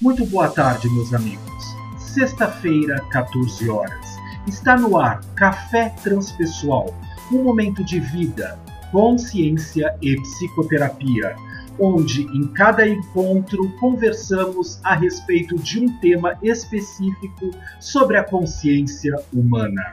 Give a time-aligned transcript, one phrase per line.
[0.00, 1.76] Muito boa tarde, meus amigos.
[1.98, 4.16] Sexta-feira, 14 horas.
[4.46, 6.86] Está no ar Café Transpessoal,
[7.30, 8.58] um momento de vida,
[8.90, 11.36] consciência e psicoterapia,
[11.78, 19.90] onde em cada encontro conversamos a respeito de um tema específico sobre a consciência humana.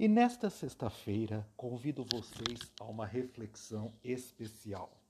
[0.00, 5.01] E nesta sexta-feira convido vocês a uma reflexão especial.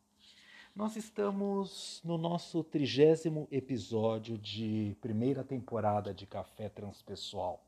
[0.75, 7.63] Nós estamos no nosso trigésimo episódio de primeira temporada de Café Transpessoal.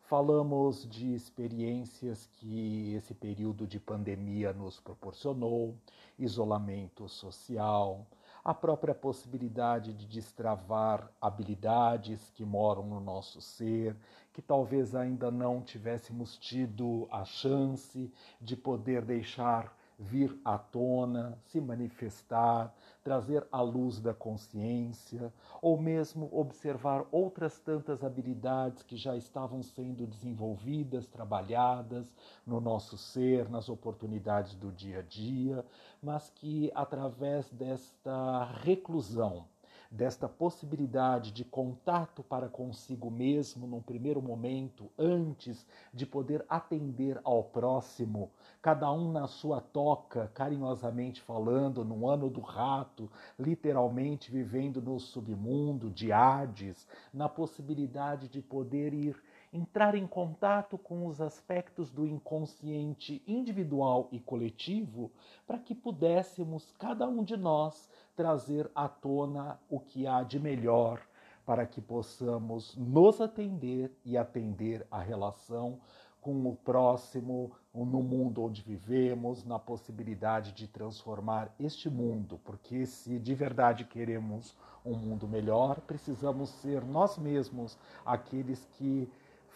[0.00, 5.76] Falamos de experiências que esse período de pandemia nos proporcionou,
[6.18, 8.04] isolamento social,
[8.42, 13.96] a própria possibilidade de destravar habilidades que moram no nosso ser,
[14.32, 21.60] que talvez ainda não tivéssemos tido a chance de poder deixar vir à tona, se
[21.60, 29.62] manifestar, trazer à luz da consciência, ou mesmo observar outras tantas habilidades que já estavam
[29.62, 32.14] sendo desenvolvidas, trabalhadas
[32.46, 35.64] no nosso ser, nas oportunidades do dia a dia,
[36.02, 39.46] mas que através desta reclusão,
[39.92, 47.44] desta possibilidade de contato para consigo mesmo num primeiro momento, antes de poder atender ao
[47.44, 48.30] próximo,
[48.62, 55.90] cada um na sua toca, carinhosamente falando, no ano do rato, literalmente vivendo no submundo
[55.90, 63.22] de Hades, na possibilidade de poder ir entrar em contato com os aspectos do inconsciente
[63.26, 65.10] individual e coletivo,
[65.46, 71.00] para que pudéssemos, cada um de nós, trazer à tona o que há de melhor
[71.44, 75.80] para que possamos nos atender e atender a relação
[76.20, 83.18] com o próximo, no mundo onde vivemos, na possibilidade de transformar este mundo, porque se
[83.18, 87.76] de verdade queremos um mundo melhor, precisamos ser nós mesmos
[88.06, 89.10] aqueles que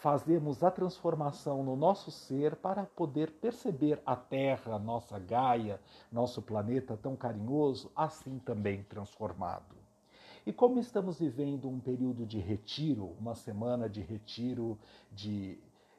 [0.06, 5.80] fazemos a transformação no nosso ser para poder perceber a Terra, nossa Gaia,
[6.12, 9.74] nosso planeta tão carinhoso, assim também transformado.
[10.46, 14.78] E como estamos vivendo um período de retiro, uma semana de retiro
[15.10, 15.58] de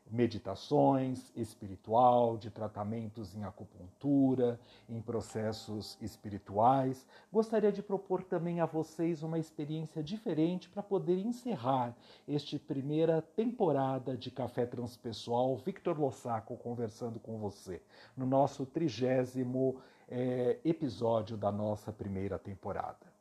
[0.09, 4.59] meditações espiritual, de tratamentos em acupuntura,
[4.90, 7.06] em processos espirituais.
[7.31, 11.96] Gostaria de propor também a vocês uma experiência diferente para poder encerrar
[12.28, 15.56] esta primeira temporada de Café Transpessoal.
[15.57, 17.81] Victor Lossaco conversando com você
[18.16, 19.78] no nosso trigésimo
[20.09, 23.17] é, episódio da nossa primeira temporada.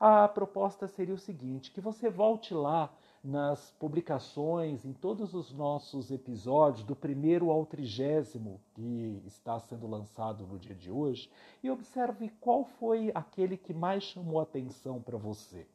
[0.00, 2.92] A proposta seria o seguinte: que você volte lá
[3.22, 10.44] nas publicações, em todos os nossos episódios, do primeiro ao trigésimo, que está sendo lançado
[10.44, 11.30] no dia de hoje,
[11.62, 15.66] e observe qual foi aquele que mais chamou atenção para você,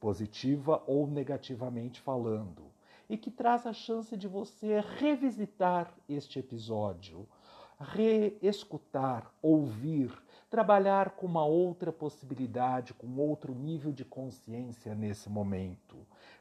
[0.00, 2.64] positiva ou negativamente falando,
[3.08, 7.28] e que traz a chance de você revisitar este episódio,
[7.78, 10.10] reescutar, ouvir,
[10.54, 15.96] trabalhar com uma outra possibilidade, com outro nível de consciência nesse momento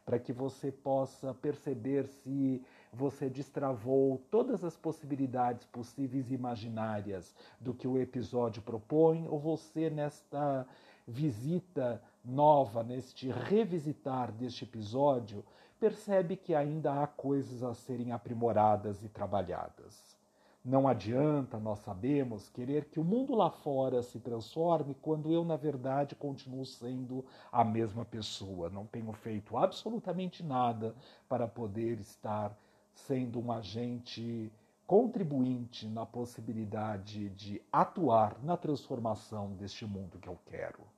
[0.05, 7.73] para que você possa perceber se você destravou todas as possibilidades possíveis e imaginárias do
[7.73, 10.67] que o episódio propõe, ou você, nesta
[11.07, 15.43] visita nova, neste revisitar deste episódio,
[15.79, 20.22] percebe que ainda há coisas a serem aprimoradas e trabalhadas.
[20.65, 25.57] Não adianta, nós sabemos, querer que o mundo lá fora se transforme quando eu, na
[25.57, 28.69] verdade, continuo sendo a mesma pessoa.
[28.69, 30.95] Não tenho feito absolutamente nada
[31.27, 32.57] para poder estar
[32.93, 34.53] sendo um agente
[34.87, 40.92] contribuinte na possibilidade de atuar na transformação deste mundo que eu quero.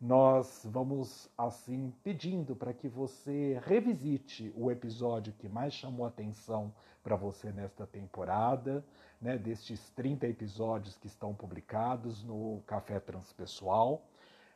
[0.00, 6.72] Nós vamos assim pedindo para que você revisite o episódio que mais chamou atenção
[7.02, 8.84] para você nesta temporada,
[9.20, 14.04] né, destes 30 episódios que estão publicados no Café Transpessoal.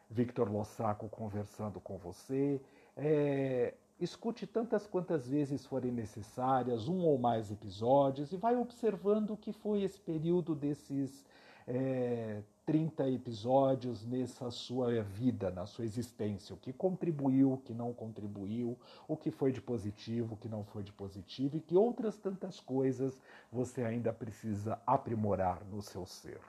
[0.08, 2.60] Victor Lossaco conversando com você.
[2.96, 9.36] É, escute tantas quantas vezes forem necessárias, um ou mais episódios, e vai observando o
[9.36, 11.24] que foi esse período desses
[11.66, 17.92] é, 30 episódios nessa sua vida, na sua existência, o que contribuiu, o que não
[17.92, 18.78] contribuiu,
[19.08, 22.60] o que foi de positivo, o que não foi de positivo e que outras tantas
[22.60, 23.20] coisas
[23.50, 26.40] você ainda precisa aprimorar no seu ser.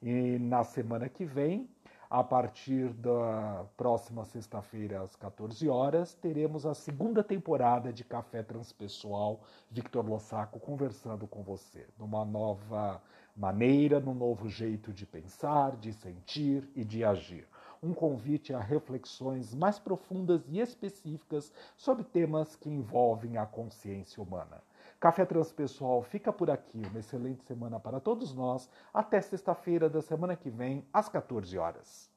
[0.00, 1.68] E na semana que vem,
[2.08, 9.40] a partir da próxima sexta-feira, às 14 horas, teremos a segunda temporada de Café Transpessoal
[9.68, 13.02] Victor Lossaco conversando com você, numa nova
[13.36, 17.46] maneira, num novo jeito de pensar, de sentir e de agir.
[17.82, 24.62] um convite a reflexões mais profundas e específicas sobre temas que envolvem a consciência humana.
[24.98, 26.80] Café Transpessoal fica por aqui.
[26.90, 28.70] Uma excelente semana para todos nós.
[28.92, 32.13] Até sexta-feira da semana que vem, às 14 horas.